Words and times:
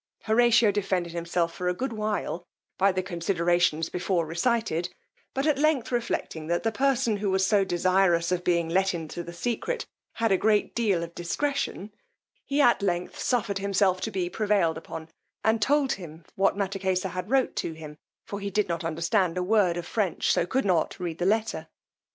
Horatio 0.23 0.71
defended 0.71 1.13
himself 1.13 1.53
for 1.53 1.67
a 1.69 1.75
good 1.75 1.93
while 1.93 2.47
by 2.79 2.91
the 2.91 3.03
considerations 3.03 3.87
before 3.87 4.25
recited; 4.25 4.89
but 5.35 5.45
at 5.45 5.59
length 5.59 5.91
reflecting; 5.91 6.47
that 6.47 6.63
the 6.63 6.71
person 6.71 7.17
who 7.17 7.29
was 7.29 7.45
so 7.45 7.63
desirous 7.63 8.31
of 8.31 8.43
being 8.43 8.67
let 8.67 8.95
into 8.95 9.21
the 9.21 9.31
secret, 9.31 9.85
had 10.13 10.31
a 10.31 10.37
great 10.39 10.73
deal 10.73 11.03
of 11.03 11.13
discretion, 11.13 11.93
he 12.43 12.59
at 12.59 12.81
length 12.81 13.19
suffered 13.19 13.59
himself 13.59 14.01
to 14.01 14.09
be 14.09 14.27
prevailed 14.27 14.75
upon, 14.75 15.07
and 15.43 15.61
told 15.61 15.91
him 15.91 16.25
what 16.33 16.57
Mattakesa 16.57 17.09
had 17.09 17.29
wrote 17.29 17.55
to 17.57 17.73
him, 17.73 17.95
for 18.25 18.39
he 18.39 18.49
did 18.49 18.67
not 18.67 18.83
understand 18.83 19.37
a 19.37 19.43
word 19.43 19.77
of 19.77 19.85
French, 19.85 20.33
so 20.33 20.47
could 20.47 20.65
not 20.65 20.99
read 20.99 21.19
the 21.19 21.27
letter. 21.27 21.67